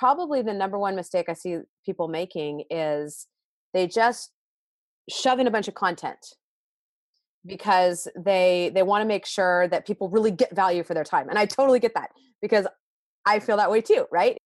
[0.00, 3.26] probably the number one mistake I see people making is
[3.74, 4.30] they just
[5.10, 6.16] shove in a bunch of content
[7.44, 11.28] because they they want to make sure that people really get value for their time
[11.28, 12.10] and i totally get that
[12.40, 12.66] because
[13.26, 14.36] i feel that way too right?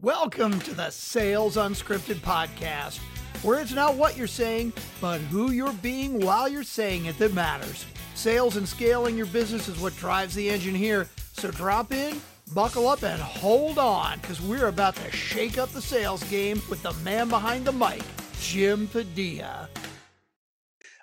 [0.00, 2.98] Welcome to the sales unscripted podcast
[3.42, 7.34] where it's not what you're saying but who you're being while you're saying it that
[7.34, 7.84] matters.
[8.14, 12.20] Sales and scaling your business is what drives the engine here so drop in
[12.54, 16.82] buckle up and hold on because we're about to shake up the sales game with
[16.82, 18.02] the man behind the mic
[18.40, 19.68] jim padilla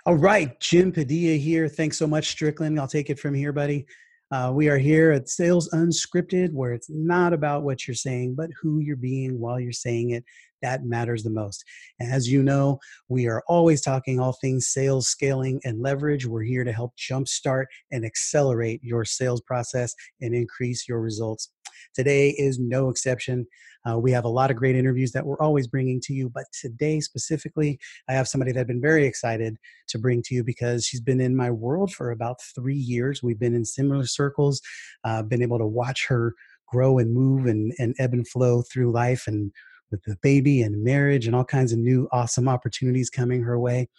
[0.05, 1.67] all right, Jim Padilla here.
[1.67, 2.79] Thanks so much, Strickland.
[2.79, 3.85] I'll take it from here, buddy.
[4.31, 8.51] Uh, we are here at Sales Unscripted, where it's not about what you're saying, but
[8.61, 10.23] who you're being while you're saying it.
[10.61, 11.63] That matters the most.
[11.99, 16.27] As you know, we are always talking all things sales, scaling, and leverage.
[16.27, 21.49] We're here to help jumpstart and accelerate your sales process and increase your results.
[21.93, 23.45] Today is no exception.
[23.89, 26.43] Uh, we have a lot of great interviews that we're always bringing to you, but
[26.59, 30.85] today specifically, I have somebody that I've been very excited to bring to you because
[30.85, 33.23] she's been in my world for about three years.
[33.23, 34.61] We've been in similar circles,
[35.03, 36.33] uh, been able to watch her
[36.67, 39.51] grow and move and, and ebb and flow through life and
[39.91, 43.89] with the baby and marriage and all kinds of new awesome opportunities coming her way.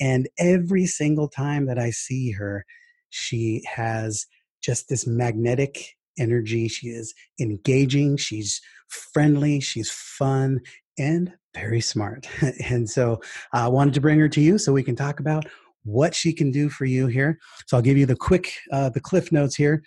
[0.00, 2.64] And every single time that I see her,
[3.10, 4.26] she has
[4.62, 6.68] just this magnetic energy.
[6.68, 8.16] She is engaging.
[8.16, 10.60] She's friendly, she's fun,
[10.98, 12.28] and very smart.
[12.64, 13.20] and so
[13.52, 15.46] I wanted to bring her to you so we can talk about
[15.84, 17.38] what she can do for you here.
[17.66, 19.82] So I'll give you the quick, uh, the cliff notes here.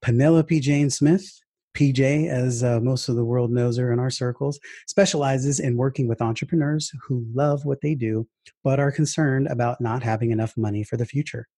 [0.00, 1.40] Penelope Jane Smith,
[1.76, 6.06] PJ, as uh, most of the world knows her in our circles, specializes in working
[6.06, 8.28] with entrepreneurs who love what they do,
[8.62, 11.48] but are concerned about not having enough money for the future.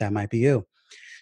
[0.00, 0.64] That might be you.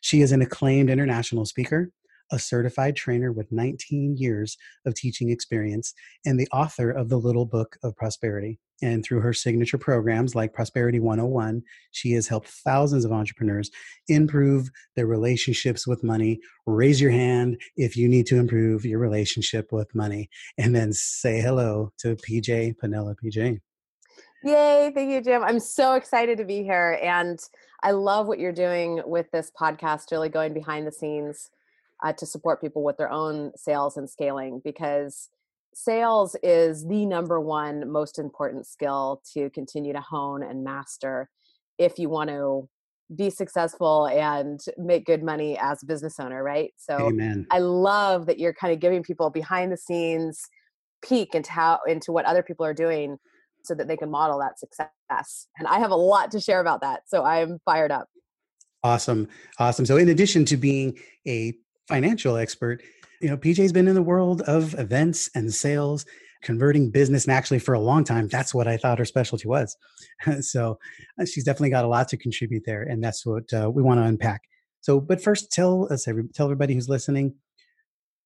[0.03, 1.91] She is an acclaimed international speaker,
[2.31, 7.47] a certified trainer with 19 years of teaching experience, and the author of the Little
[7.47, 8.59] Book of Prosperity.
[8.83, 13.71] And through her signature programs like Prosperity 101, she has helped thousands of entrepreneurs
[14.09, 16.41] improve their relationships with money.
[16.67, 20.29] Raise your hand if you need to improve your relationship with money.
[20.59, 23.63] And then say hello to PJ Penelope Jane.
[24.45, 25.43] Yay, thank you, Jim.
[25.43, 27.01] I'm so excited to be here.
[27.03, 27.41] And
[27.83, 31.51] I love what you're doing with this podcast, really going behind the scenes
[32.05, 35.29] uh, to support people with their own sales and scaling because
[35.75, 41.29] sales is the number one most important skill to continue to hone and master
[41.79, 42.69] if you want to
[43.15, 46.73] be successful and make good money as a business owner right?
[46.77, 47.47] So Amen.
[47.51, 50.43] i love that you're kind of giving people behind the scenes
[51.07, 53.19] peek into how into what other people are doing
[53.65, 56.81] so that they can model that success and i have a lot to share about
[56.81, 58.09] that so i'm fired up.
[58.83, 59.29] Awesome
[59.59, 59.85] awesome.
[59.85, 60.97] So in addition to being
[61.27, 61.55] a
[61.89, 62.83] financial expert,
[63.21, 66.05] you know, PJ's been in the world of events and sales,
[66.43, 67.25] converting business.
[67.25, 69.77] And actually, for a long time, that's what I thought her specialty was.
[70.41, 70.79] so
[71.21, 72.83] uh, she's definitely got a lot to contribute there.
[72.83, 74.43] And that's what uh, we want to unpack.
[74.81, 77.35] So, but first, tell us, tell everybody who's listening,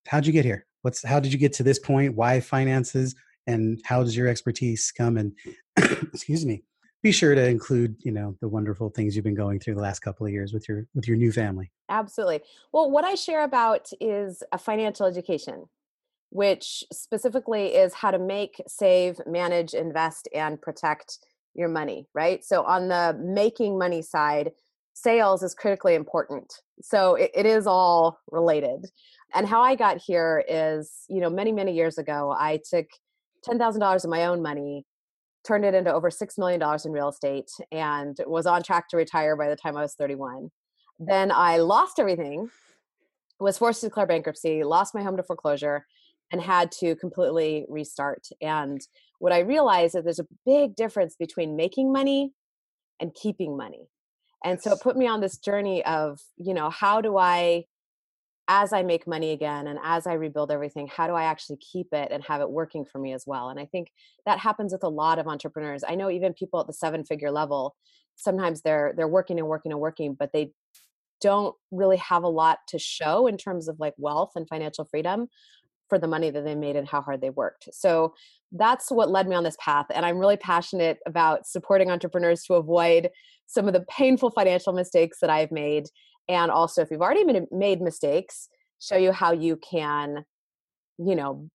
[0.06, 0.66] how'd you get here?
[0.82, 2.16] What's, how did you get to this point?
[2.16, 3.14] Why finances?
[3.46, 5.16] And how does your expertise come?
[5.16, 5.32] And
[6.12, 6.62] excuse me,
[7.02, 10.00] be sure to include you know the wonderful things you've been going through the last
[10.00, 11.70] couple of years with your with your new family.
[11.88, 12.40] Absolutely.
[12.72, 15.66] Well what i share about is a financial education
[16.32, 21.18] which specifically is how to make save manage invest and protect
[21.54, 22.44] your money right?
[22.44, 24.52] So on the making money side
[24.92, 26.52] sales is critically important.
[26.82, 28.86] So it, it is all related.
[29.34, 32.86] And how i got here is you know many many years ago i took
[33.46, 34.84] $10000 of my own money
[35.46, 39.36] turned it into over $6 million in real estate and was on track to retire
[39.36, 40.50] by the time I was 31.
[40.98, 42.50] Then I lost everything,
[43.38, 45.86] was forced to declare bankruptcy, lost my home to foreclosure,
[46.30, 48.28] and had to completely restart.
[48.40, 48.80] And
[49.18, 52.32] what I realized is there's a big difference between making money
[53.00, 53.88] and keeping money.
[54.44, 57.64] And so it put me on this journey of, you know, how do I
[58.50, 61.86] as I make money again and as I rebuild everything, how do I actually keep
[61.92, 63.48] it and have it working for me as well?
[63.48, 63.92] And I think
[64.26, 65.84] that happens with a lot of entrepreneurs.
[65.86, 67.76] I know even people at the seven figure level,
[68.16, 70.50] sometimes they're they're working and working and working, but they
[71.20, 75.28] don't really have a lot to show in terms of like wealth and financial freedom
[75.88, 77.68] for the money that they made and how hard they worked.
[77.72, 78.14] So
[78.50, 79.86] that's what led me on this path.
[79.94, 83.10] And I'm really passionate about supporting entrepreneurs to avoid
[83.46, 85.86] some of the painful financial mistakes that I've made
[86.30, 88.48] and also if you've already made mistakes
[88.80, 90.24] show you how you can
[90.98, 91.48] you know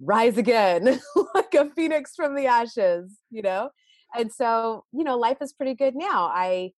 [0.00, 1.00] rise again
[1.34, 3.70] like a phoenix from the ashes you know
[4.16, 6.70] and so you know life is pretty good now i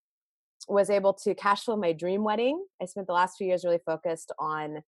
[0.67, 3.79] was able to cash flow my dream wedding i spent the last few years really
[3.85, 4.81] focused on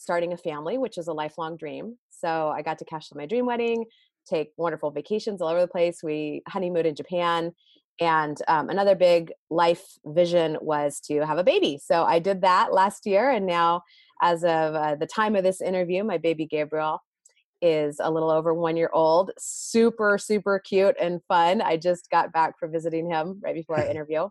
[0.00, 1.98] starting a family, which is a lifelong dream.
[2.10, 3.84] So I got to cash flow my dream wedding,
[4.26, 6.02] take wonderful vacations all over the place.
[6.02, 7.52] We honeymooned in Japan.
[8.00, 11.78] And um, another big life vision was to have a baby.
[11.84, 13.30] So I did that last year.
[13.30, 13.82] And now,
[14.22, 17.02] as of uh, the time of this interview, my baby Gabriel
[17.62, 19.32] is a little over one year old.
[19.38, 21.60] Super, super cute and fun.
[21.60, 24.28] I just got back from visiting him right before our interview.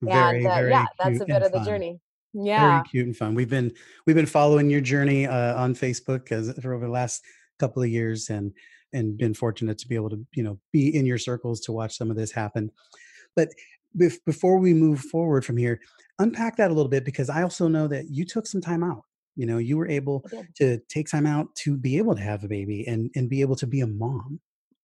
[0.00, 1.66] very, and uh, very yeah, that's a bit of the fun.
[1.66, 2.00] journey.
[2.34, 2.82] Very Yeah.
[2.84, 3.34] cute and fun.
[3.34, 3.72] We've been
[4.06, 7.22] we've been following your journey uh, on Facebook as for over the last
[7.58, 8.52] couple of years, and
[8.92, 11.96] and been fortunate to be able to you know be in your circles to watch
[11.96, 12.70] some of this happen.
[13.34, 13.48] But
[13.96, 15.80] bef- before we move forward from here,
[16.18, 19.04] unpack that a little bit because I also know that you took some time out.
[19.36, 20.24] You know, you were able
[20.56, 23.56] to take time out to be able to have a baby and and be able
[23.56, 24.40] to be a mom.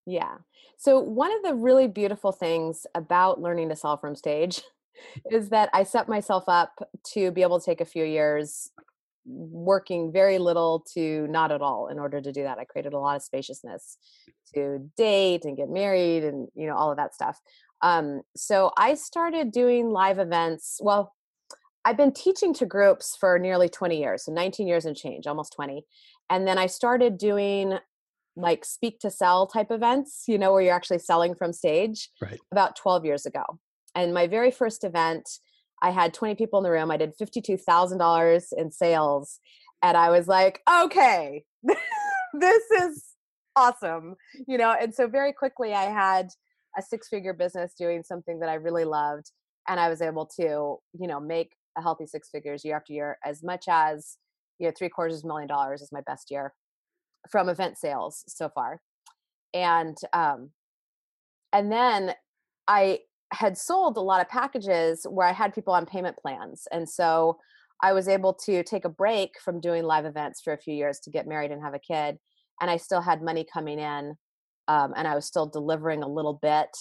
[0.06, 0.36] Yeah.
[0.78, 4.62] So, one of the really beautiful things about learning to sell from stage
[5.30, 8.70] is that I set myself up to be able to take a few years
[9.28, 12.58] working very little to not at all in order to do that.
[12.58, 13.98] I created a lot of spaciousness
[14.54, 17.38] to date and get married and, you know, all of that stuff.
[17.82, 20.80] Um, so, I started doing live events.
[20.82, 21.14] Well,
[21.84, 25.52] I've been teaching to groups for nearly 20 years, so 19 years and change, almost
[25.54, 25.84] 20.
[26.28, 27.78] And then I started doing
[28.36, 32.38] like speak to sell type events, you know, where you're actually selling from stage Right.
[32.52, 33.42] about 12 years ago.
[33.94, 35.28] And my very first event,
[35.82, 36.90] I had 20 people in the room.
[36.90, 39.40] I did $52,000 in sales.
[39.82, 41.44] And I was like, okay,
[42.34, 43.04] this is
[43.56, 44.16] awesome,
[44.46, 44.74] you know.
[44.80, 46.30] And so very quickly, I had
[46.76, 49.30] a six figure business doing something that I really loved.
[49.68, 53.18] And I was able to, you know, make a healthy six figures year after year,
[53.24, 54.16] as much as,
[54.58, 56.54] you know, three quarters of a million dollars is my best year
[57.30, 58.80] from event sales so far.
[59.54, 60.50] And um
[61.52, 62.14] and then
[62.66, 63.00] I
[63.32, 66.66] had sold a lot of packages where I had people on payment plans.
[66.72, 67.38] And so
[67.82, 70.98] I was able to take a break from doing live events for a few years
[71.00, 72.18] to get married and have a kid.
[72.60, 74.16] And I still had money coming in.
[74.66, 76.76] Um, and I was still delivering a little bit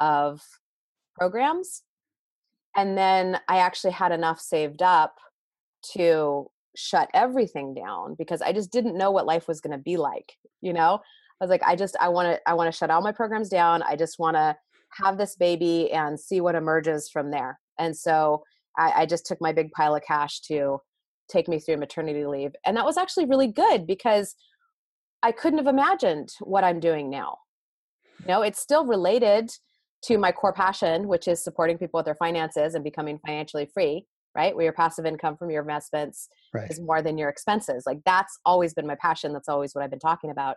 [0.00, 0.40] of
[1.14, 1.82] programs.
[2.76, 5.16] And then I actually had enough saved up
[5.92, 9.96] to shut everything down because I just didn't know what life was going to be
[9.96, 11.00] like, you know?
[11.40, 13.48] I was like I just I want to I want to shut all my programs
[13.48, 13.82] down.
[13.82, 14.56] I just want to
[15.02, 17.58] have this baby and see what emerges from there.
[17.78, 18.42] And so
[18.78, 20.78] I, I just took my big pile of cash to
[21.28, 22.52] take me through maternity leave.
[22.66, 24.34] And that was actually really good because
[25.22, 27.38] I couldn't have imagined what I'm doing now.
[28.20, 29.50] You know, it's still related
[30.02, 34.04] to my core passion, which is supporting people with their finances and becoming financially free,
[34.34, 34.54] right?
[34.54, 36.70] Where your passive income from your investments Right.
[36.70, 37.84] is more than your expenses.
[37.86, 39.32] Like that's always been my passion.
[39.32, 40.56] That's always what I've been talking about.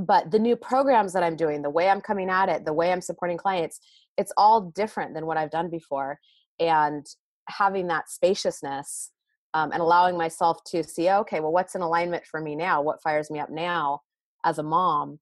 [0.00, 2.90] But the new programs that I'm doing, the way I'm coming at it, the way
[2.90, 3.80] I'm supporting clients,
[4.16, 6.18] it's all different than what I've done before.
[6.58, 7.06] And
[7.48, 9.10] having that spaciousness
[9.54, 12.82] um, and allowing myself to see, okay, well, what's in alignment for me now?
[12.82, 14.00] What fires me up now
[14.44, 15.18] as a mom?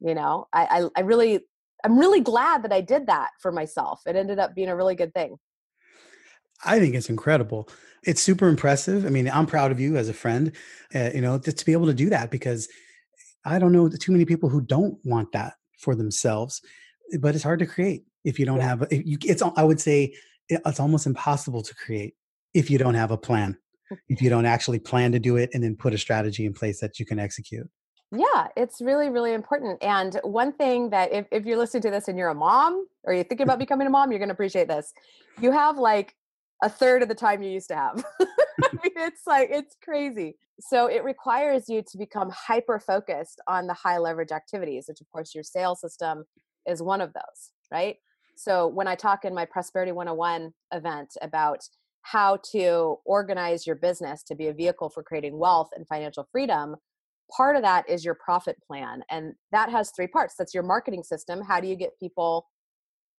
[0.00, 1.40] You know, I, I, I really,
[1.84, 4.02] I'm really glad that I did that for myself.
[4.06, 5.36] It ended up being a really good thing.
[6.64, 7.68] I think it's incredible.
[8.04, 9.04] It's super impressive.
[9.06, 10.52] I mean, I'm proud of you as a friend,
[10.94, 12.68] uh, you know, to, to be able to do that because
[13.44, 16.60] I don't know too many people who don't want that for themselves,
[17.20, 18.68] but it's hard to create if you don't Yeah.
[18.68, 20.14] have, if you, it's, I would say
[20.48, 22.14] it's almost impossible to create
[22.54, 23.56] if you don't have a plan,
[24.08, 26.80] if you don't actually plan to do it and then put a strategy in place
[26.80, 27.68] that you can execute.
[28.10, 29.82] Yeah, it's really, really important.
[29.82, 33.12] And one thing that if, if you're listening to this and you're a mom or
[33.12, 34.94] you're thinking about becoming a mom, you're going to appreciate this.
[35.40, 36.14] You have like
[36.62, 38.04] a third of the time you used to have.
[38.20, 40.36] I mean, it's like, it's crazy.
[40.60, 45.08] So it requires you to become hyper focused on the high leverage activities, which of
[45.10, 46.24] course your sales system
[46.66, 47.96] is one of those, right?
[48.36, 51.60] So when I talk in my Prosperity 101 event about
[52.02, 56.76] how to organize your business to be a vehicle for creating wealth and financial freedom,
[57.36, 61.02] part of that is your profit plan and that has three parts that's your marketing
[61.02, 62.46] system how do you get people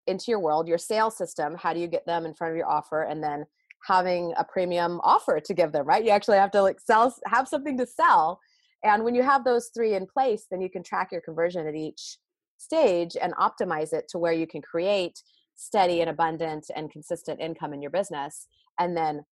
[0.10, 2.70] into your world your sales system how do you get them in front of your
[2.70, 3.46] offer and then
[3.86, 7.48] having a premium offer to give them right you actually have to like sell have
[7.48, 8.39] something to sell
[8.84, 11.75] and when you have those three in place then you can track your conversion at
[11.75, 12.18] each
[12.58, 15.22] stage and optimize it to where you can create
[15.56, 18.48] steady and abundant and consistent income in your business
[18.80, 19.24] and then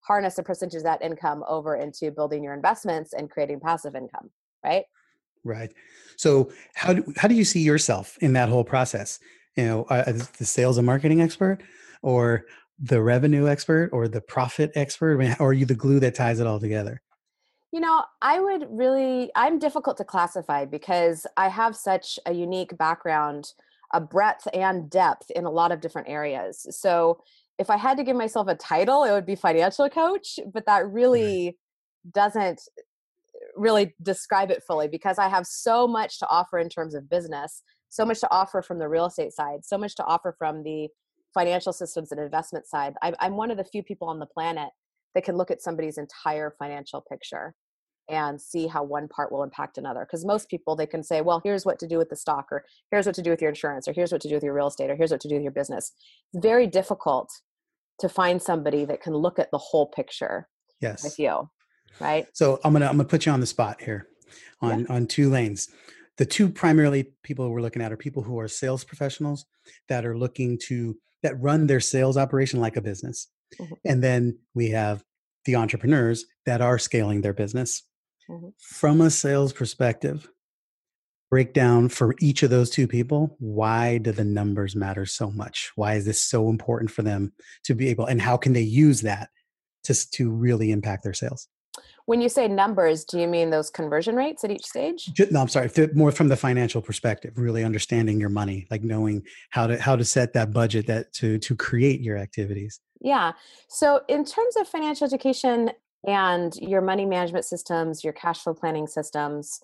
[0.00, 4.30] harness a percentage of that income over into building your investments and creating passive income
[4.64, 4.84] right
[5.44, 5.72] Right.
[6.16, 9.18] So how do, how do you see yourself in that whole process?
[9.56, 11.58] You know, uh, the sales and marketing expert
[12.02, 12.46] or
[12.78, 15.20] the revenue expert or the profit expert?
[15.40, 17.02] Or are you the glue that ties it all together?
[17.72, 22.76] you know i would really i'm difficult to classify because i have such a unique
[22.76, 23.52] background
[23.92, 27.22] a breadth and depth in a lot of different areas so
[27.58, 30.88] if i had to give myself a title it would be financial coach but that
[30.90, 31.56] really
[32.12, 32.60] doesn't
[33.56, 37.62] really describe it fully because I have so much to offer in terms of business,
[37.90, 40.88] so much to offer from the real estate side, so much to offer from the
[41.34, 42.94] financial systems and investment side.
[43.02, 44.70] I'm one of the few people on the planet
[45.14, 47.54] that can look at somebody's entire financial picture
[48.08, 51.40] and see how one part will impact another because most people they can say well
[51.44, 53.86] here's what to do with the stock or here's what to do with your insurance
[53.86, 55.44] or here's what to do with your real estate or here's what to do with
[55.44, 55.92] your business
[56.32, 57.30] it's very difficult
[58.00, 60.48] to find somebody that can look at the whole picture
[60.80, 61.48] yes with you
[62.00, 64.08] right so i'm gonna i'm gonna put you on the spot here
[64.60, 64.86] on yeah.
[64.88, 65.68] on two lanes
[66.20, 69.46] the two primarily people we're looking at are people who are sales professionals
[69.88, 73.72] that are looking to that run their sales operation like a business mm-hmm.
[73.86, 75.02] and then we have
[75.46, 77.84] the entrepreneurs that are scaling their business
[78.30, 78.48] mm-hmm.
[78.58, 80.28] from a sales perspective
[81.30, 85.72] break down for each of those two people why do the numbers matter so much
[85.74, 87.32] why is this so important for them
[87.64, 89.30] to be able and how can they use that
[89.84, 91.48] to, to really impact their sales
[92.10, 95.12] when you say numbers do you mean those conversion rates at each stage?
[95.30, 99.68] No i'm sorry more from the financial perspective really understanding your money like knowing how
[99.68, 102.80] to how to set that budget that to to create your activities.
[103.00, 103.30] Yeah
[103.68, 105.70] so in terms of financial education
[106.04, 109.60] and your money management systems your cash flow planning systems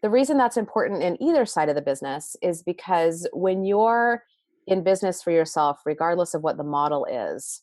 [0.00, 4.22] the reason that's important in either side of the business is because when you're
[4.68, 7.62] in business for yourself regardless of what the model is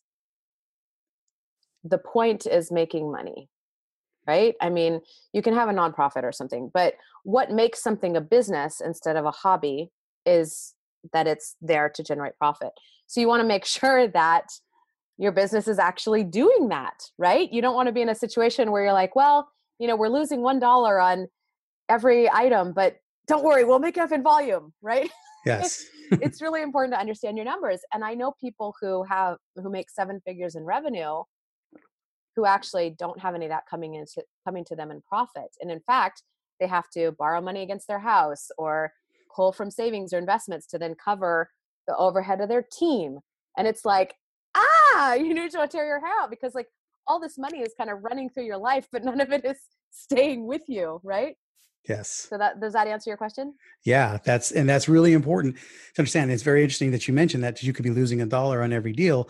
[1.85, 3.47] the point is making money
[4.27, 4.55] right?
[4.61, 5.01] I mean,
[5.33, 9.25] you can have a nonprofit or something, but what makes something a business instead of
[9.25, 9.91] a hobby
[10.25, 10.73] is
[11.13, 12.71] that it's there to generate profit.
[13.07, 14.45] So you want to make sure that
[15.17, 17.51] your business is actually doing that, right?
[17.51, 20.09] You don't want to be in a situation where you're like, well, you know, we're
[20.09, 21.27] losing $1 on
[21.87, 25.09] every item, but don't worry, we'll make up in volume, right?
[25.45, 25.85] Yes.
[26.11, 27.79] it's really important to understand your numbers.
[27.93, 31.21] And I know people who have who make seven figures in revenue
[32.35, 35.55] who actually don't have any of that coming into coming to them in profit.
[35.61, 36.23] And in fact
[36.59, 38.91] they have to borrow money against their house or
[39.33, 41.49] pull from savings or investments to then cover
[41.87, 43.19] the overhead of their team.
[43.57, 44.15] And it's like
[44.55, 46.67] ah you need to tear your hair out because like
[47.07, 49.57] all this money is kind of running through your life but none of it is
[49.91, 51.35] staying with you right?
[51.87, 52.09] Yes.
[52.29, 53.53] So that does that answer your question?
[53.83, 56.31] Yeah that's and that's really important to understand.
[56.31, 58.93] It's very interesting that you mentioned that you could be losing a dollar on every
[58.93, 59.29] deal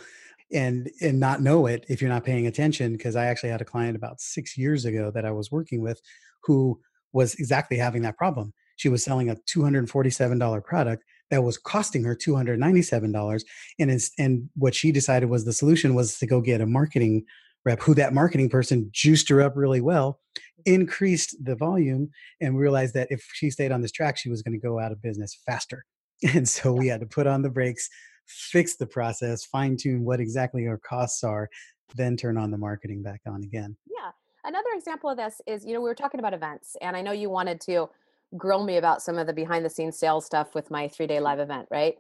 [0.53, 3.65] and and not know it if you're not paying attention because i actually had a
[3.65, 5.99] client about six years ago that i was working with
[6.43, 6.79] who
[7.15, 8.53] was exactly having that problem.
[8.75, 13.43] She was selling a $247 product that was costing her $297
[13.79, 17.23] and it's, and what she decided was the solution was to go get a marketing
[17.63, 20.19] rep who that marketing person juiced her up really well
[20.65, 22.09] increased the volume
[22.41, 24.91] and realized that if she stayed on this track she was going to go out
[24.91, 25.85] of business faster.
[26.33, 27.89] And so we had to put on the brakes
[28.25, 31.49] fix the process, fine tune what exactly our costs are,
[31.95, 33.75] then turn on the marketing back on again.
[33.85, 34.11] Yeah.
[34.43, 37.11] Another example of this is, you know, we were talking about events, and I know
[37.11, 37.89] you wanted to
[38.37, 41.19] grill me about some of the behind the scenes sales stuff with my three day
[41.19, 41.95] live event, right?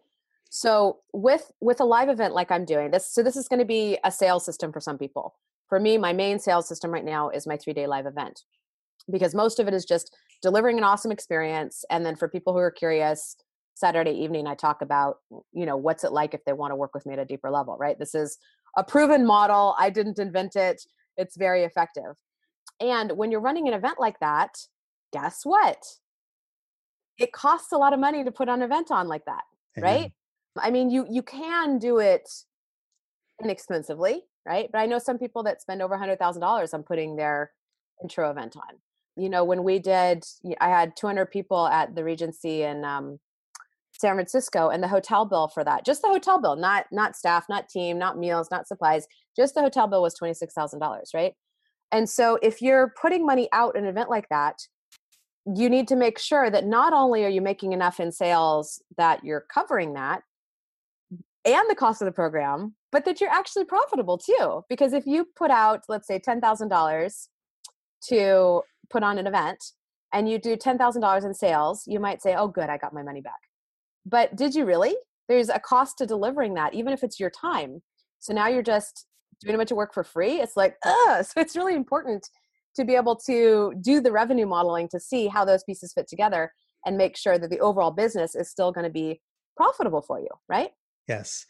[0.49, 3.65] So with with a live event like I'm doing this, so this is going to
[3.65, 5.35] be a sales system for some people.
[5.67, 8.43] For me, my main sales system right now is my three day live event
[9.11, 12.59] because most of it is just delivering an awesome experience, and then for people who
[12.59, 13.35] are curious,
[13.75, 15.17] Saturday evening, I talk about,
[15.51, 17.51] you know, what's it like if they want to work with me at a deeper
[17.51, 17.99] level, right?
[17.99, 18.37] This is
[18.77, 19.75] a proven model.
[19.77, 20.81] I didn't invent it.
[21.17, 22.15] It's very effective.
[22.79, 24.57] And when you're running an event like that,
[25.13, 25.83] guess what?
[27.17, 29.43] It costs a lot of money to put an event on like that,
[29.77, 30.11] right?
[30.57, 32.29] I mean, you you can do it
[33.41, 34.69] inexpensively, right?
[34.71, 37.51] But I know some people that spend over a hundred thousand dollars on putting their
[38.01, 38.79] intro event on.
[39.17, 40.25] You know, when we did,
[40.59, 43.19] I had 200 people at the Regency in um,
[43.99, 47.45] San Francisco and the hotel bill for that, just the hotel bill, not not staff,
[47.49, 51.33] not team, not meals, not supplies, just the hotel bill was $26,000, right?
[51.91, 54.59] And so if you're putting money out in an event like that,
[55.45, 59.23] you need to make sure that not only are you making enough in sales that
[59.23, 60.23] you're covering that
[61.45, 64.63] and the cost of the program, but that you're actually profitable too.
[64.67, 67.27] Because if you put out, let's say $10,000
[68.09, 69.63] to put on an event
[70.11, 73.21] and you do $10,000 in sales, you might say, oh, good, I got my money
[73.21, 73.33] back.
[74.05, 74.95] But did you really?
[75.27, 77.81] There's a cost to delivering that, even if it's your time.
[78.19, 79.07] So now you're just
[79.41, 80.39] doing a bunch of work for free.
[80.39, 81.25] It's like, ugh.
[81.35, 82.29] So it's really important
[82.75, 86.51] to be able to do the revenue modeling to see how those pieces fit together
[86.85, 89.21] and make sure that the overall business is still going to be
[89.57, 90.71] profitable for you, right?
[91.07, 91.45] Yes.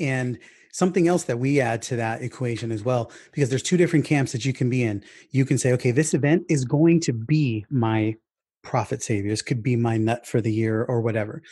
[0.00, 0.38] And
[0.72, 4.32] something else that we add to that equation as well, because there's two different camps
[4.32, 5.04] that you can be in.
[5.30, 8.16] You can say, okay, this event is going to be my
[8.62, 9.30] profit savior.
[9.30, 11.42] This could be my nut for the year or whatever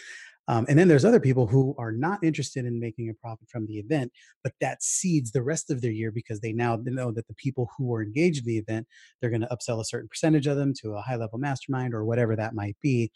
[0.48, 3.66] Um, and then there's other people who are not interested in making a profit from
[3.66, 7.28] the event, but that seeds the rest of their year because they now know that
[7.28, 8.86] the people who are engaged in the event,
[9.20, 12.04] they're going to upsell a certain percentage of them to a high level mastermind or
[12.04, 13.10] whatever that might be.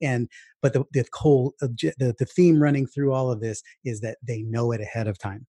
[0.00, 0.28] And
[0.62, 4.42] but the the whole the, the theme running through all of this is that they
[4.42, 5.46] know it ahead of time.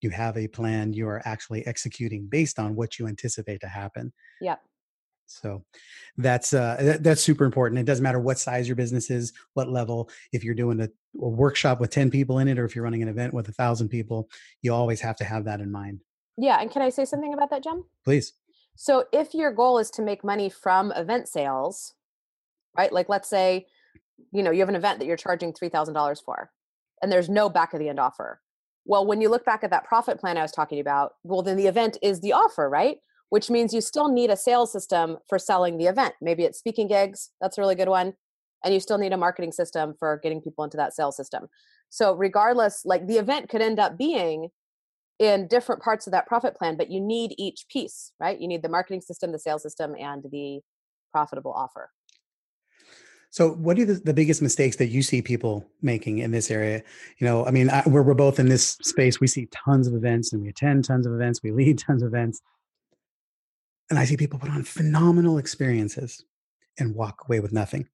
[0.00, 0.92] You have a plan.
[0.92, 4.12] You are actually executing based on what you anticipate to happen.
[4.40, 4.60] Yep.
[5.26, 5.64] So
[6.16, 7.80] that's uh, that, that's super important.
[7.80, 10.10] It doesn't matter what size your business is, what level.
[10.32, 10.88] If you're doing a,
[11.20, 13.52] a workshop with ten people in it, or if you're running an event with a
[13.52, 14.28] thousand people,
[14.60, 16.00] you always have to have that in mind.
[16.36, 17.84] Yeah, and can I say something about that, Jim?
[18.04, 18.34] Please.
[18.74, 21.94] So if your goal is to make money from event sales,
[22.76, 22.92] right?
[22.92, 23.66] Like let's say,
[24.32, 26.50] you know, you have an event that you're charging three thousand dollars for,
[27.00, 28.40] and there's no back of the end offer.
[28.84, 31.56] Well, when you look back at that profit plan I was talking about, well, then
[31.56, 32.98] the event is the offer, right?
[33.32, 36.12] Which means you still need a sales system for selling the event.
[36.20, 38.12] Maybe it's speaking gigs, that's a really good one.
[38.62, 41.46] And you still need a marketing system for getting people into that sales system.
[41.88, 44.50] So, regardless, like the event could end up being
[45.18, 48.38] in different parts of that profit plan, but you need each piece, right?
[48.38, 50.60] You need the marketing system, the sales system, and the
[51.10, 51.88] profitable offer.
[53.30, 56.82] So, what are the, the, biggest mistakes that you see people making in this area?
[57.16, 59.20] You know, I mean, I, we're, we're both in this space.
[59.20, 62.08] We see tons of events and we attend tons of events, we lead tons of
[62.08, 62.42] events.
[63.92, 66.24] And I see people put on phenomenal experiences
[66.78, 67.86] and walk away with nothing.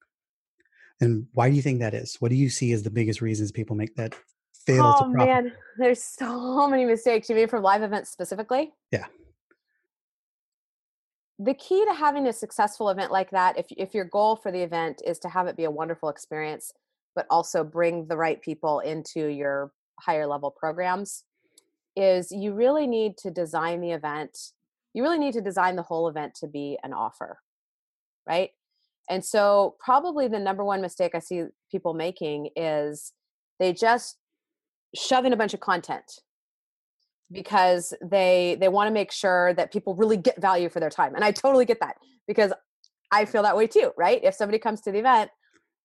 [1.00, 2.14] And why do you think that is?
[2.20, 4.14] What do you see as the biggest reasons people make that
[4.64, 7.28] fail oh, man, there's so many mistakes.
[7.28, 8.70] You mean from live events specifically?
[8.92, 9.06] Yeah.
[11.40, 14.62] The key to having a successful event like that, if if your goal for the
[14.62, 16.72] event is to have it be a wonderful experience,
[17.16, 21.24] but also bring the right people into your higher level programs,
[21.96, 24.52] is you really need to design the event
[24.94, 27.38] you really need to design the whole event to be an offer
[28.26, 28.50] right
[29.10, 33.12] and so probably the number one mistake i see people making is
[33.58, 34.16] they just
[34.94, 36.04] shove in a bunch of content
[37.30, 41.14] because they they want to make sure that people really get value for their time
[41.14, 42.52] and i totally get that because
[43.12, 45.30] i feel that way too right if somebody comes to the event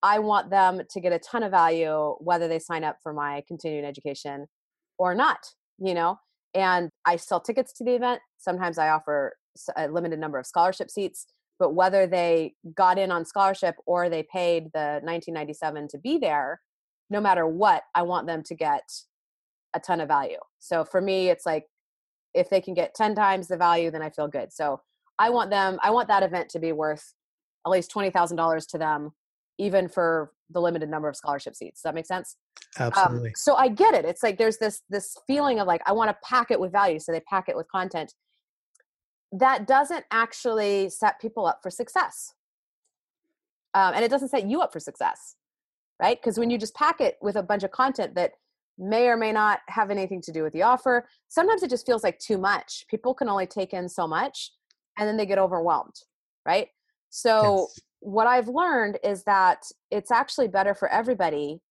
[0.02, 3.44] i want them to get a ton of value whether they sign up for my
[3.48, 4.46] continuing education
[4.98, 5.40] or not
[5.80, 6.18] you know
[6.54, 8.22] and I sell tickets to the event.
[8.44, 9.36] Sometimes I offer
[9.78, 11.28] a limited number of scholarship seats,
[11.60, 16.60] but whether they got in on scholarship or they paid the 1997 to be there,
[17.10, 18.84] no matter what, I want them to get
[19.74, 20.40] a ton of value.
[20.60, 21.66] So for me, it's like
[22.34, 24.52] if they can get 10 times the value, then I feel good.
[24.52, 24.82] So
[25.20, 27.14] I want them, I want that event to be worth
[27.66, 29.12] at least $20,000 to them,
[29.58, 31.80] even for the limited number of scholarship seats.
[31.80, 32.36] Does that make sense?
[32.80, 33.30] Um, Absolutely.
[33.30, 34.06] Um, so I get it.
[34.06, 37.00] It's like there's this this feeling of like I want to pack it with value,
[37.00, 38.14] so they pack it with content.
[39.34, 42.34] That doesn't actually set people up for success,
[43.74, 45.36] um, and it doesn't set you up for success,
[46.00, 46.20] right?
[46.22, 48.34] Because when you just pack it with a bunch of content that
[48.78, 52.04] may or may not have anything to do with the offer, sometimes it just feels
[52.04, 52.86] like too much.
[52.90, 54.52] People can only take in so much,
[54.98, 55.96] and then they get overwhelmed,
[56.46, 56.70] right?
[57.10, 57.68] So.
[57.74, 61.62] Yes what I've learned is that it's actually better for everybody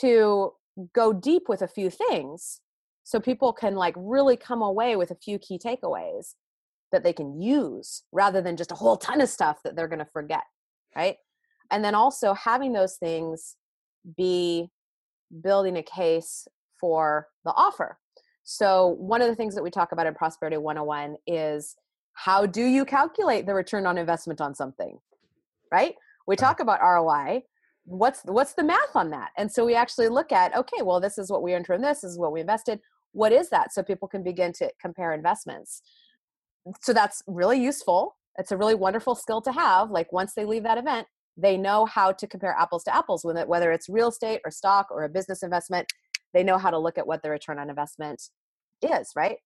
[0.00, 0.52] to
[0.94, 2.60] go deep with a few things
[3.04, 6.34] so people can like really come away with a few key takeaways
[6.92, 9.98] that they can use rather than just a whole ton of stuff that they're going
[9.98, 10.42] to forget
[10.96, 11.16] right
[11.70, 13.56] and then also having those things
[14.16, 14.68] be
[15.42, 16.46] building a case
[16.80, 17.98] for the offer
[18.44, 21.76] so one of the things that we talk about in prosperity 101 is
[22.14, 24.98] how do you calculate the return on investment on something
[25.72, 25.94] right?
[26.26, 26.46] We uh-huh.
[26.46, 27.42] talk about ROI.
[27.84, 29.30] What's what's the math on that?
[29.38, 32.00] And so we actually look at okay, well, this is what we earned from this.
[32.00, 32.80] This is what we invested.
[33.12, 33.72] What is that?
[33.72, 35.82] So people can begin to compare investments.
[36.82, 38.16] So that's really useful.
[38.38, 39.90] It's a really wonderful skill to have.
[39.90, 43.36] Like once they leave that event, they know how to compare apples to apples with
[43.36, 45.90] it, whether it's real estate or stock or a business investment.
[46.34, 48.22] They know how to look at what the return on investment
[48.82, 49.36] is, right?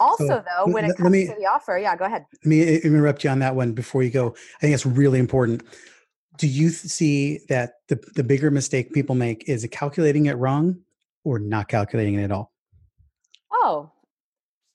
[0.00, 2.24] Also, so, though, when it comes me, to the offer, yeah, go ahead.
[2.44, 4.34] Let me interrupt you on that one before you go.
[4.56, 5.62] I think it's really important.
[6.38, 10.80] Do you see that the, the bigger mistake people make is calculating it wrong
[11.24, 12.52] or not calculating it at all?
[13.50, 13.90] Oh,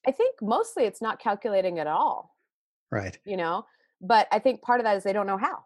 [0.07, 2.35] I think mostly it's not calculating at all.
[2.91, 3.17] Right.
[3.25, 3.65] You know,
[4.01, 5.65] but I think part of that is they don't know how.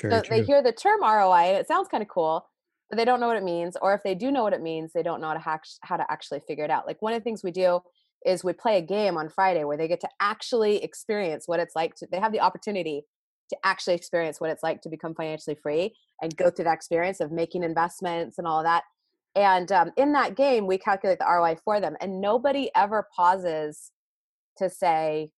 [0.00, 0.36] Very so true.
[0.36, 2.46] they hear the term ROI and it sounds kind of cool,
[2.88, 3.76] but they don't know what it means.
[3.80, 5.96] Or if they do know what it means, they don't know how to, hack, how
[5.96, 6.86] to actually figure it out.
[6.86, 7.80] Like one of the things we do
[8.24, 11.76] is we play a game on Friday where they get to actually experience what it's
[11.76, 13.04] like to they have the opportunity
[13.50, 17.20] to actually experience what it's like to become financially free and go through that experience
[17.20, 18.84] of making investments and all of that.
[19.36, 23.90] And um, in that game, we calculate the ROI for them, and nobody ever pauses
[24.58, 25.30] to say,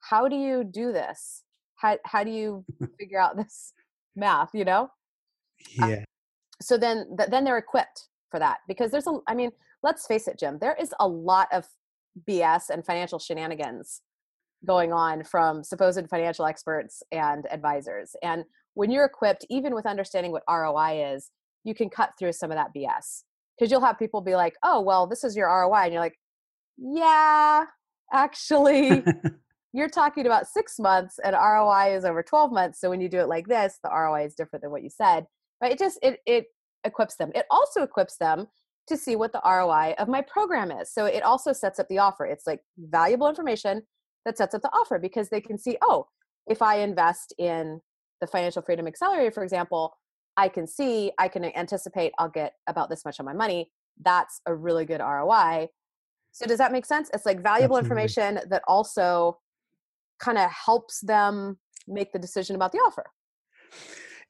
[0.00, 1.44] "How do you do this?
[1.76, 2.64] How how do you
[2.98, 3.72] figure out this
[4.16, 4.90] math?" You know?
[5.80, 6.04] Uh, yeah.
[6.60, 9.50] so then th- then they're equipped for that because there's a i mean
[9.82, 11.66] let's face it jim there is a lot of
[12.28, 14.02] bs and financial shenanigans
[14.66, 20.32] going on from supposed financial experts and advisors and when you're equipped even with understanding
[20.32, 21.30] what roi is
[21.64, 23.22] you can cut through some of that bs
[23.56, 26.18] because you'll have people be like oh well this is your roi and you're like
[26.78, 27.64] yeah
[28.12, 29.04] actually
[29.72, 33.18] you're talking about six months and roi is over 12 months so when you do
[33.18, 35.26] it like this the roi is different than what you said.
[35.60, 36.46] But it just it it
[36.84, 37.30] equips them.
[37.34, 38.48] It also equips them
[38.88, 40.92] to see what the roi of my program is.
[40.92, 42.26] So it also sets up the offer.
[42.26, 43.82] It's like valuable information
[44.24, 46.06] that sets up the offer because they can see oh
[46.46, 47.80] if i invest in
[48.20, 49.96] the financial freedom accelerator for example
[50.36, 53.70] i can see i can anticipate i'll get about this much of my money
[54.02, 55.68] that's a really good roi
[56.32, 58.02] so does that make sense it's like valuable Absolutely.
[58.02, 59.38] information that also
[60.18, 63.04] kind of helps them make the decision about the offer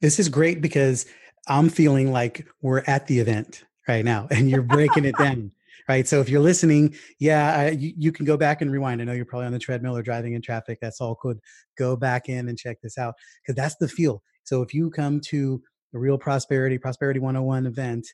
[0.01, 1.05] this is great because
[1.47, 5.51] I'm feeling like we're at the event right now and you're breaking it down.
[5.89, 6.07] Right.
[6.07, 9.01] So if you're listening, yeah, I, you, you, can go back and rewind.
[9.01, 10.77] I know you're probably on the treadmill or driving in traffic.
[10.81, 11.39] That's all good.
[11.77, 14.23] Go back in and check this out because that's the feel.
[14.45, 15.61] So if you come to
[15.93, 18.07] the Real Prosperity, Prosperity 101 event,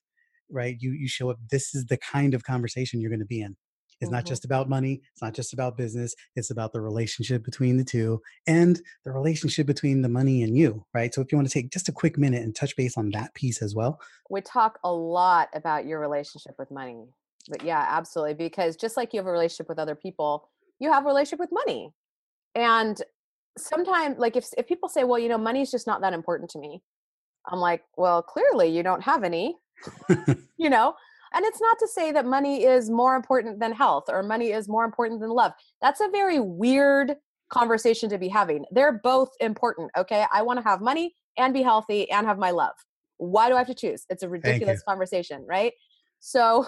[0.52, 3.42] right, you, you show up, this is the kind of conversation you're going to be
[3.42, 3.56] in.
[4.02, 4.16] It's mm-hmm.
[4.16, 5.02] not just about money.
[5.12, 6.16] It's not just about business.
[6.36, 10.86] It's about the relationship between the two and the relationship between the money and you,
[10.94, 11.14] right?
[11.14, 13.34] So if you want to take just a quick minute and touch base on that
[13.34, 14.00] piece as well.
[14.30, 17.06] We talk a lot about your relationship with money.
[17.50, 18.36] But yeah, absolutely.
[18.36, 21.52] Because just like you have a relationship with other people, you have a relationship with
[21.52, 21.92] money.
[22.56, 23.02] And
[23.58, 26.50] sometimes like if if people say, well, you know, money is just not that important
[26.52, 26.82] to me.
[27.48, 29.56] I'm like, well, clearly you don't have any.
[30.58, 30.94] you know,
[31.34, 34.68] and it's not to say that money is more important than health or money is
[34.68, 35.54] more important than love.
[35.82, 37.16] That's a very weird
[37.50, 38.66] conversation to be having.
[38.72, 40.26] They're both important, okay?
[40.34, 42.74] I want to have money and be healthy and have my love.
[43.18, 44.06] Why do I have to choose?
[44.10, 45.74] It's a ridiculous conversation, right?
[46.20, 46.68] So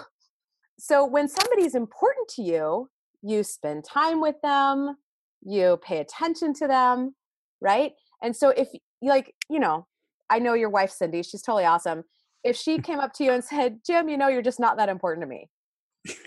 [0.78, 2.90] so when somebody's important to you,
[3.22, 4.96] you spend time with them,
[5.42, 7.14] you pay attention to them,
[7.60, 7.92] right?
[8.20, 8.68] And so if
[9.00, 9.86] like, you know,
[10.30, 12.04] I know your wife Cindy, she's totally awesome
[12.44, 14.88] if she came up to you and said, Jim, you know, you're just not that
[14.88, 15.48] important to me.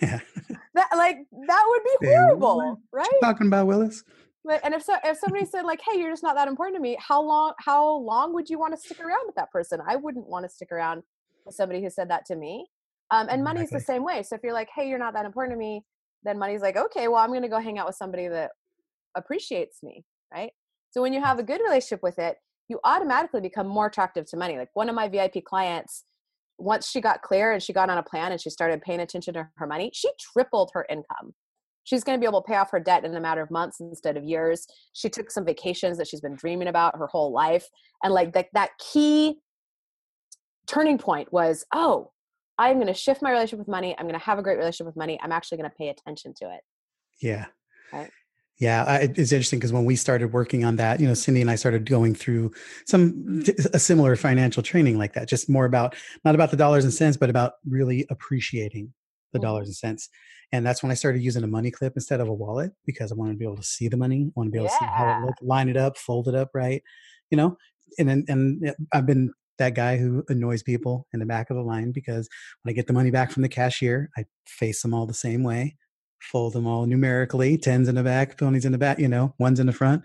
[0.01, 0.19] Yeah.
[0.75, 3.07] That like that would be horrible, right?
[3.21, 4.03] talking about Willis.
[4.61, 6.97] and if so, if somebody said like, "Hey, you're just not that important to me,"
[6.99, 7.53] how long?
[7.59, 9.79] How long would you want to stick around with that person?
[9.87, 11.03] I wouldn't want to stick around
[11.45, 12.67] with somebody who said that to me.
[13.09, 13.79] Um, and money's exactly.
[13.79, 14.21] the same way.
[14.21, 15.85] So if you're like, "Hey, you're not that important to me,"
[16.23, 18.51] then money's like, "Okay, well, I'm going to go hang out with somebody that
[19.15, 20.03] appreciates me,"
[20.33, 20.51] right?
[20.91, 22.35] So when you have a good relationship with it,
[22.67, 24.57] you automatically become more attractive to money.
[24.57, 26.03] Like one of my VIP clients,
[26.57, 29.33] once she got clear and she got on a plan and she started paying attention
[29.35, 31.33] to her money, she tripled her income.
[31.83, 33.79] She's going to be able to pay off her debt in a matter of months
[33.79, 34.65] instead of years.
[34.93, 37.67] She took some vacations that she's been dreaming about her whole life.
[38.03, 39.35] And like that, that key
[40.65, 42.11] turning point was, oh,
[42.57, 43.95] I'm going to shift my relationship with money.
[43.97, 45.19] I'm going to have a great relationship with money.
[45.21, 46.61] I'm actually going to pay attention to it.
[47.21, 47.45] Yeah.
[47.93, 48.09] Right.
[48.57, 51.51] Yeah, I, it's interesting because when we started working on that, you know, Cindy and
[51.51, 52.53] I started going through
[52.85, 56.93] some a similar financial training like that, just more about not about the dollars and
[56.93, 58.93] cents, but about really appreciating
[59.33, 59.45] the mm-hmm.
[59.45, 60.09] dollars and cents.
[60.53, 63.15] And that's when I started using a money clip instead of a wallet because I
[63.15, 64.69] wanted to be able to see the money, I want to be able yeah.
[64.69, 66.81] to see how it looked, line it up, fold it up right,
[67.31, 67.57] you know.
[67.99, 71.63] And then and I've been that guy who annoys people in the back of the
[71.63, 72.29] line because
[72.61, 75.43] when I get the money back from the cashier, I face them all the same
[75.43, 75.75] way
[76.31, 79.59] fold them all numerically, tens in the back, twenties in the back, you know, ones
[79.59, 80.03] in the front,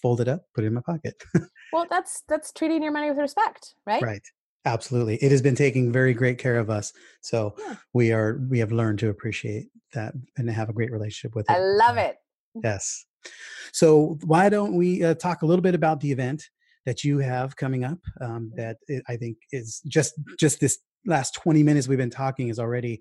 [0.00, 1.22] fold it up, put it in my pocket.
[1.72, 4.02] well, that's that's treating your money with respect, right?
[4.02, 4.22] Right.
[4.64, 5.16] Absolutely.
[5.16, 6.92] It has been taking very great care of us.
[7.20, 7.76] So yeah.
[7.94, 11.52] we are we have learned to appreciate that and have a great relationship with it.
[11.52, 12.16] I love it.
[12.62, 13.06] Yes.
[13.72, 16.44] So why don't we uh, talk a little bit about the event
[16.86, 17.98] that you have coming up?
[18.20, 18.78] Um, that
[19.08, 23.00] I think is just just this last 20 minutes we've been talking is already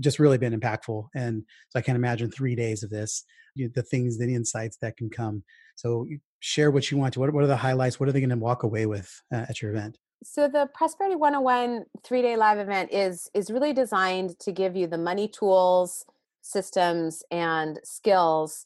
[0.00, 1.08] just really been impactful.
[1.14, 4.76] And so I can't imagine three days of this, you know, the things, the insights
[4.82, 5.42] that can come.
[5.76, 6.06] So
[6.40, 7.20] share what you want to.
[7.20, 7.98] What, what are the highlights?
[7.98, 9.98] What are they going to walk away with uh, at your event?
[10.22, 14.96] So the Prosperity 101 three-day live event is is really designed to give you the
[14.96, 16.06] money tools,
[16.40, 18.64] systems, and skills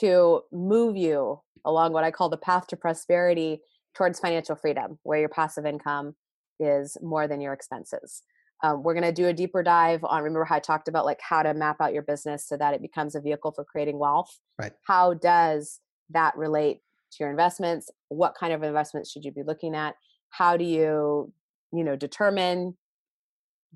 [0.00, 3.60] to move you along what I call the path to prosperity
[3.94, 6.14] towards financial freedom, where your passive income
[6.60, 8.22] is more than your expenses.
[8.62, 11.20] Um, we're going to do a deeper dive on remember how i talked about like
[11.20, 14.40] how to map out your business so that it becomes a vehicle for creating wealth?
[14.58, 14.72] Right.
[14.84, 16.80] How does that relate
[17.12, 17.90] to your investments?
[18.08, 19.94] What kind of investments should you be looking at?
[20.30, 21.32] How do you
[21.72, 22.76] you know determine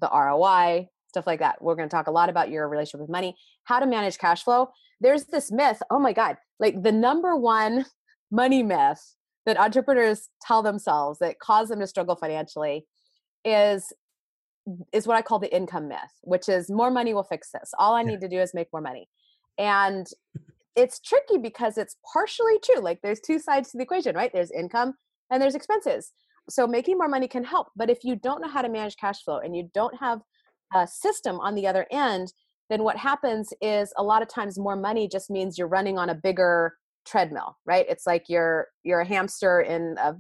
[0.01, 1.61] the roi stuff like that.
[1.61, 3.37] We're going to talk a lot about your relationship with money.
[3.65, 4.71] How to manage cash flow?
[5.01, 7.85] There's this myth oh my god like the number one
[8.31, 12.87] money myth that entrepreneurs tell themselves that cause them to struggle financially
[13.45, 13.93] is
[14.93, 17.73] is what I call the income myth, which is more money will fix this.
[17.79, 19.09] All I need to do is make more money.
[19.59, 20.07] And
[20.77, 22.81] it's tricky because it's partially true.
[22.81, 24.31] Like there's two sides to the equation, right?
[24.33, 24.95] There's income
[25.31, 26.13] and there's expenses.
[26.49, 29.23] So making more money can help, but if you don't know how to manage cash
[29.23, 30.21] flow and you don't have
[30.75, 32.33] a system on the other end,
[32.71, 36.09] then what happens is a lot of times more money just means you're running on
[36.11, 37.87] a bigger treadmill, right?
[37.89, 40.15] It's like you're you're a hamster in a,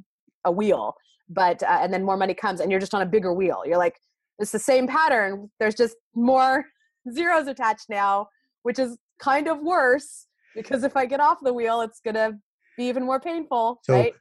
[0.44, 0.94] a wheel,
[1.28, 3.62] but uh, and then more money comes and you're just on a bigger wheel.
[3.64, 3.98] You're like
[4.38, 5.51] it's the same pattern.
[5.59, 6.64] There's just more
[7.12, 8.29] zeros attached now,
[8.62, 12.38] which is kind of worse because if I get off the wheel, it's gonna
[12.77, 14.14] be even more painful, so, right?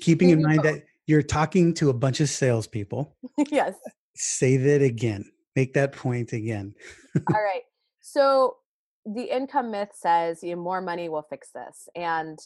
[0.00, 3.16] Keeping in mind that you're talking to a bunch of salespeople.
[3.50, 3.74] yes.
[4.14, 5.24] Say that again.
[5.54, 6.74] Make that point again.
[7.34, 7.62] All right.
[8.00, 8.56] So
[9.04, 12.38] the income myth says you know, more money will fix this, and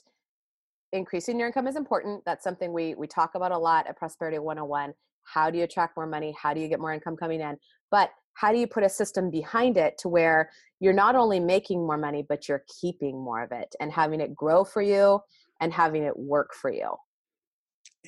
[0.93, 2.23] increasing your income is important.
[2.25, 4.95] That's something we we talk about a lot at Prosperity 101.
[5.25, 6.35] How do you attract more money?
[6.41, 7.57] How do you get more income coming in?
[7.91, 11.81] But how do you put a system behind it to where you're not only making
[11.87, 15.21] more money, but you're keeping more of it and having it grow for you
[15.61, 16.97] and having it work for you?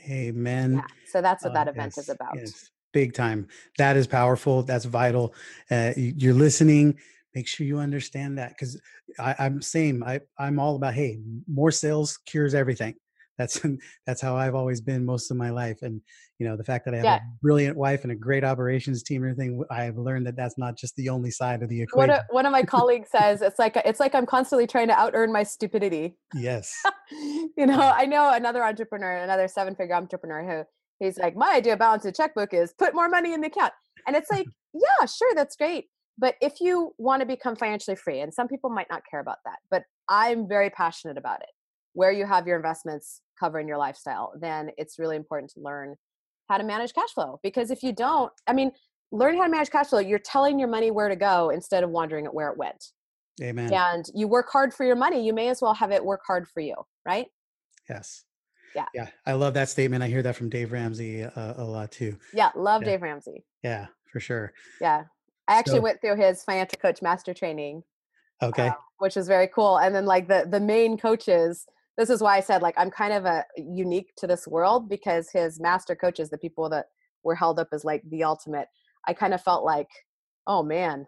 [0.09, 0.75] Amen.
[0.75, 0.87] Yeah.
[1.07, 2.35] So that's what uh, that event yes, is about.
[2.35, 2.70] Yes.
[2.92, 3.48] Big time.
[3.79, 4.62] That is powerful.
[4.62, 5.35] That's vital.
[5.70, 6.98] Uh, you're listening.
[7.35, 8.79] Make sure you understand that because
[9.18, 10.03] I'm same.
[10.05, 12.94] I I'm all about hey, more sales cures everything
[13.38, 13.60] that's
[14.06, 15.78] that's how I've always been most of my life.
[15.82, 16.00] And
[16.38, 17.16] you know, the fact that I have yeah.
[17.16, 20.76] a brilliant wife and a great operations team and everything, I've learned that that's not
[20.76, 22.10] just the only side of the equation.
[22.10, 24.94] One of, one of my colleagues says it's like it's like I'm constantly trying to
[24.94, 26.16] out earn my stupidity.
[26.34, 26.74] Yes.
[27.10, 31.74] you know, I know another entrepreneur, another seven figure entrepreneur who he's like, my idea
[31.74, 33.72] of balance a checkbook is put more money in the account,
[34.06, 35.86] and it's like, yeah, sure, that's great.
[36.18, 39.38] But if you want to become financially free, and some people might not care about
[39.44, 41.48] that, but I'm very passionate about it
[41.94, 45.96] where you have your investments covering your lifestyle, then it's really important to learn
[46.48, 47.38] how to manage cash flow.
[47.42, 48.72] Because if you don't, I mean,
[49.11, 51.90] learning how to manage cash flow, you're telling your money where to go instead of
[51.90, 52.85] wondering at where it went.
[53.42, 53.72] Amen.
[53.72, 56.48] And you work hard for your money, you may as well have it work hard
[56.48, 56.74] for you,
[57.07, 57.26] right?
[57.88, 58.24] Yes.
[58.74, 58.87] Yeah.
[58.94, 59.09] Yeah.
[59.26, 60.02] I love that statement.
[60.02, 62.16] I hear that from Dave Ramsey uh, a lot too.
[62.33, 62.50] Yeah.
[62.55, 62.88] Love yeah.
[62.88, 63.44] Dave Ramsey.
[63.62, 64.52] Yeah, for sure.
[64.81, 65.05] Yeah.
[65.48, 67.83] I actually so, went through his financial coach master training.
[68.42, 68.68] Okay.
[68.68, 69.78] Uh, which was very cool.
[69.78, 71.66] And then like the the main coaches
[71.98, 75.31] this is why I said like I'm kind of a unique to this world because
[75.31, 76.87] his master coaches, the people that
[77.22, 78.68] were held up as like the ultimate,
[79.07, 79.88] I kind of felt like,
[80.46, 81.07] oh man,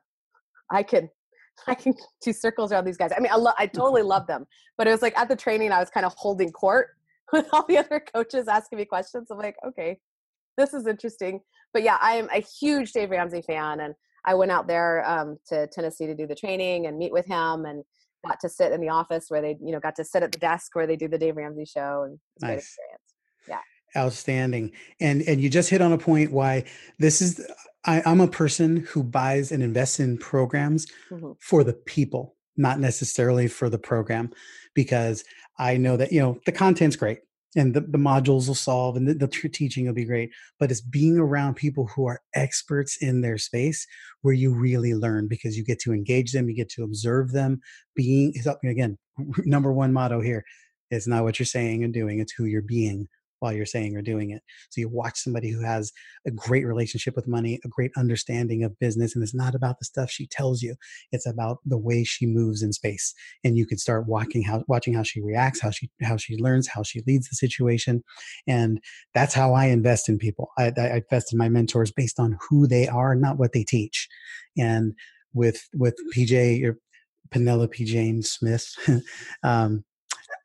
[0.70, 1.08] I can
[1.66, 3.12] I can do circles around these guys.
[3.16, 5.72] I mean, I, lo- I totally love them, but it was like at the training,
[5.72, 6.88] I was kind of holding court
[7.32, 9.28] with all the other coaches asking me questions.
[9.30, 9.98] I'm like, okay,
[10.56, 11.40] this is interesting.
[11.72, 13.94] But yeah, I am a huge Dave Ramsey fan, and
[14.24, 17.64] I went out there um, to Tennessee to do the training and meet with him,
[17.64, 17.84] and
[18.26, 20.38] got to sit in the office where they, you know, got to sit at the
[20.38, 22.48] desk where they do the Dave Ramsey show and it's nice.
[22.48, 23.02] great experience.
[23.48, 24.02] Yeah.
[24.02, 24.72] Outstanding.
[25.00, 26.64] And and you just hit on a point why
[26.98, 27.44] this is
[27.84, 31.32] I, am a person who buys and invests in programs mm-hmm.
[31.40, 34.30] for the people, not necessarily for the program,
[34.74, 35.24] because
[35.58, 37.20] I know that, you know, the content's great
[37.56, 40.80] and the, the modules will solve and the, the teaching will be great but it's
[40.80, 43.86] being around people who are experts in their space
[44.22, 47.60] where you really learn because you get to engage them you get to observe them.
[47.94, 48.98] Being again
[49.38, 50.44] number one motto here
[50.90, 53.08] it's not what you're saying and doing it's who you're being
[53.44, 54.42] while you're saying or doing it.
[54.70, 55.92] So you watch somebody who has
[56.26, 59.84] a great relationship with money, a great understanding of business, and it's not about the
[59.84, 60.74] stuff she tells you.
[61.12, 63.12] It's about the way she moves in space.
[63.44, 66.66] And you can start watching how watching how she reacts, how she how she learns,
[66.66, 68.02] how she leads the situation.
[68.46, 68.80] And
[69.14, 70.48] that's how I invest in people.
[70.58, 74.08] I, I invest in my mentors based on who they are, not what they teach.
[74.56, 74.94] And
[75.34, 76.78] with with PJ or
[77.30, 78.74] Penelope Jane Smith,
[79.42, 79.84] um,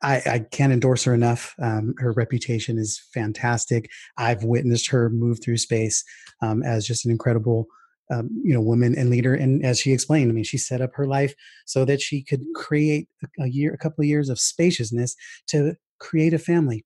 [0.02, 1.54] I, I, can't endorse her enough.
[1.60, 3.90] Um, her reputation is fantastic.
[4.16, 6.04] I've witnessed her move through space
[6.42, 7.66] um, as just an incredible,
[8.10, 9.34] um, you know, woman and leader.
[9.34, 11.34] And as she explained, I mean, she set up her life
[11.66, 13.08] so that she could create
[13.38, 15.14] a, year, a couple of years of spaciousness
[15.48, 16.84] to create a family.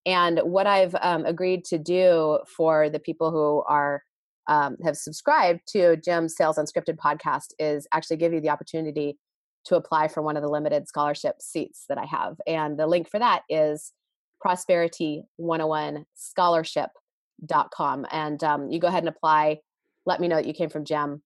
[0.06, 4.02] And what I've um, agreed to do for the people who are
[4.48, 9.18] um, have subscribed to Jim's Sales Unscripted podcast is actually give you the opportunity
[9.64, 12.36] to apply for one of the limited scholarship seats that I have.
[12.46, 13.92] And the link for that is
[14.40, 18.06] prosperity 101 scholarship.com.
[18.12, 19.58] And um, you go ahead and apply.
[20.04, 21.22] Let me know that you came from Jim.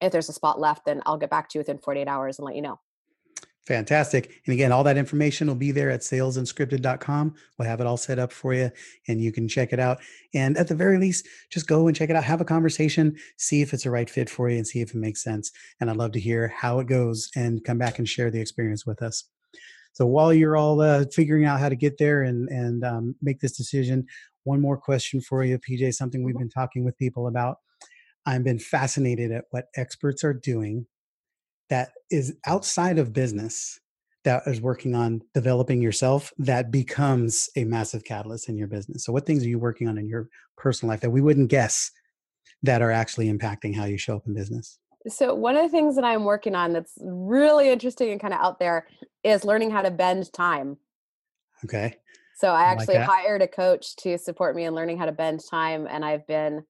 [0.00, 2.46] If there's a spot left, then I'll get back to you within 48 hours and
[2.46, 2.78] let you know.
[3.66, 4.42] Fantastic.
[4.44, 7.34] And again, all that information will be there at salesunscripted.com.
[7.56, 8.72] We'll have it all set up for you
[9.06, 10.00] and you can check it out.
[10.34, 13.62] And at the very least, just go and check it out, have a conversation, see
[13.62, 15.52] if it's a right fit for you and see if it makes sense.
[15.80, 18.84] And I'd love to hear how it goes and come back and share the experience
[18.84, 19.24] with us.
[19.92, 23.40] So while you're all uh, figuring out how to get there and, and um, make
[23.40, 24.06] this decision,
[24.42, 26.44] one more question for you, PJ, something we've mm-hmm.
[26.44, 27.58] been talking with people about.
[28.26, 30.86] I've been fascinated at what experts are doing
[31.72, 33.80] that is outside of business
[34.24, 39.06] that is working on developing yourself that becomes a massive catalyst in your business.
[39.06, 41.90] So what things are you working on in your personal life that we wouldn't guess
[42.62, 44.78] that are actually impacting how you show up in business?
[45.08, 48.40] So one of the things that I'm working on that's really interesting and kind of
[48.40, 48.86] out there
[49.24, 50.76] is learning how to bend time.
[51.64, 51.96] Okay.
[52.36, 55.40] So I actually like hired a coach to support me in learning how to bend
[55.50, 56.64] time and I've been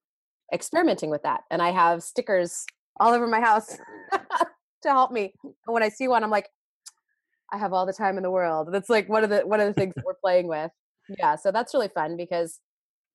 [0.55, 1.41] experimenting with that.
[1.51, 2.65] And I have stickers
[3.01, 3.77] all over my house
[4.83, 5.33] to help me.
[5.43, 6.49] And when I see one, I'm like,
[7.53, 8.69] I have all the time in the world.
[8.73, 10.71] That's like one of the one of the things that we're playing with.
[11.19, 12.61] Yeah, so that's really fun because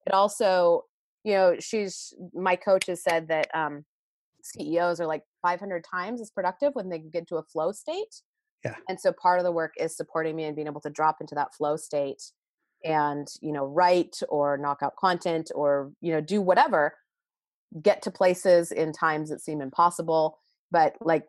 [0.06, 0.86] it also,
[1.24, 3.84] you know, she's my coach has said that um,
[4.44, 8.22] CEOs are like 500 times as productive when they get to a flow state.
[8.64, 8.76] Yeah.
[8.90, 11.36] And so part of the work is supporting me and being able to drop into
[11.36, 12.24] that flow state
[12.84, 16.96] and, you know, write or knock out content or, you know, do whatever,
[17.82, 20.40] get to places in times that seem impossible.
[20.72, 21.26] But like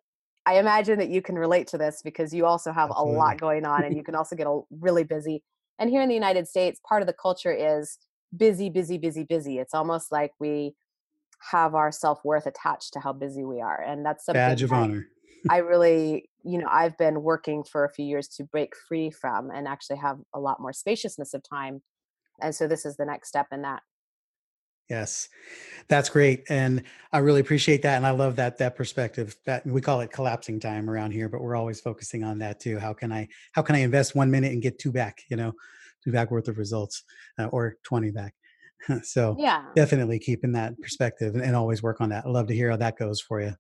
[0.49, 3.15] I imagine that you can relate to this because you also have Absolutely.
[3.15, 5.43] a lot going on and you can also get a, really busy.
[5.79, 7.99] And here in the United States, part of the culture is
[8.35, 9.59] busy, busy, busy, busy.
[9.59, 10.75] It's almost like we
[11.53, 14.73] have our self worth attached to how busy we are, and that's something badge of
[14.73, 15.07] honor.
[15.51, 19.51] I really, you know, I've been working for a few years to break free from
[19.51, 21.83] and actually have a lot more spaciousness of time.
[22.41, 23.83] And so this is the next step in that.
[24.89, 25.29] Yes,
[25.89, 29.37] that's great, and I really appreciate that, and I love that that perspective.
[29.45, 32.79] That we call it collapsing time around here, but we're always focusing on that too.
[32.79, 35.23] How can I how can I invest one minute and get two back?
[35.29, 35.53] You know,
[36.03, 37.05] two back worth of results,
[37.39, 38.35] uh, or twenty back.
[39.03, 42.25] so yeah, definitely keeping that perspective and, and always work on that.
[42.25, 43.55] I love to hear how that goes for you.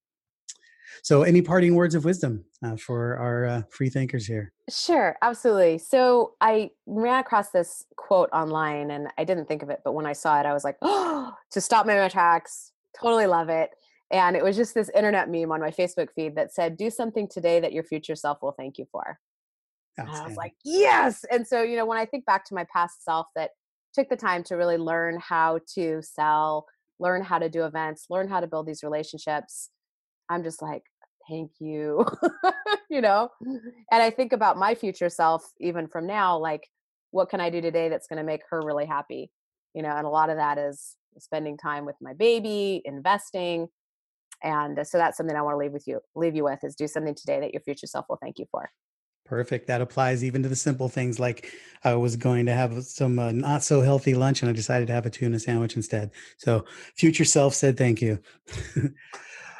[1.02, 4.52] So, any parting words of wisdom uh, for our uh, free thinkers here?
[4.68, 5.78] Sure, absolutely.
[5.78, 10.06] So, I ran across this quote online and I didn't think of it, but when
[10.06, 12.72] I saw it, I was like, oh, to stop my tracks.
[12.98, 13.70] Totally love it.
[14.10, 17.28] And it was just this internet meme on my Facebook feed that said, do something
[17.28, 19.18] today that your future self will thank you for.
[19.98, 21.24] And I was like, yes.
[21.30, 23.50] And so, you know, when I think back to my past self that
[23.92, 26.66] took the time to really learn how to sell,
[27.00, 29.70] learn how to do events, learn how to build these relationships,
[30.28, 30.82] I'm just like,
[31.28, 32.04] thank you,
[32.90, 33.30] you know?
[33.40, 36.68] And I think about my future self, even from now, like,
[37.10, 39.30] what can I do today that's going to make her really happy?
[39.74, 43.68] You know, and a lot of that is spending time with my baby, investing.
[44.42, 46.86] And so that's something I want to leave with you, leave you with is do
[46.86, 48.70] something today that your future self will thank you for.
[49.24, 49.66] Perfect.
[49.66, 51.52] That applies even to the simple things like
[51.84, 54.94] I was going to have some uh, not so healthy lunch and I decided to
[54.94, 56.12] have a tuna sandwich instead.
[56.38, 56.64] So,
[56.94, 58.20] future self said thank you.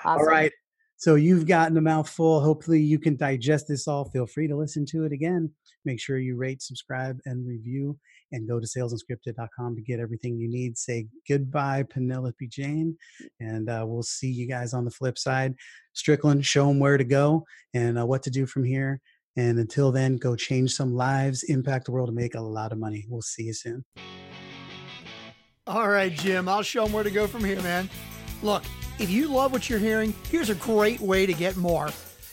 [0.09, 0.21] awesome.
[0.21, 0.53] All right.
[0.97, 2.40] So you've gotten a mouthful.
[2.40, 4.11] Hopefully, you can digest this all.
[4.11, 5.51] Feel free to listen to it again.
[5.85, 7.97] Make sure you rate, subscribe, and review.
[8.33, 10.77] And go to salesunscripted.com to get everything you need.
[10.77, 12.97] Say goodbye, Penelope Jane.
[13.40, 15.55] And uh, we'll see you guys on the flip side.
[15.94, 17.44] Strickland, show them where to go
[17.75, 19.01] and uh, what to do from here.
[19.37, 22.79] And until then, go change some lives, impact the world, and make a lot of
[22.79, 23.07] money.
[23.09, 23.85] We'll see you soon.
[25.68, 27.88] All right, Jim, I'll show them where to go from here, man.
[28.42, 28.64] Look,
[28.99, 31.89] if you love what you're hearing, here's a great way to get more.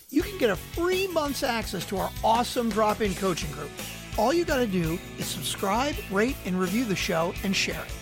[0.09, 3.69] You can get a free month's access to our awesome drop in coaching group.
[4.17, 7.93] All you got to do is subscribe, rate, and review the show and share it.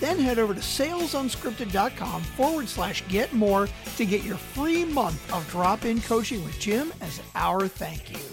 [0.00, 5.48] Then head over to salesunscripted.com forward slash get more to get your free month of
[5.50, 8.24] drop in coaching with Jim as our thank you.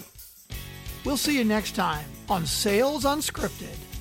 [1.04, 3.91] We'll see you next time on Sales Unscripted.